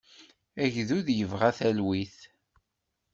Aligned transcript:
Agdud 0.63 1.07
yebɣa 1.17 1.49
talwit. 1.57 2.17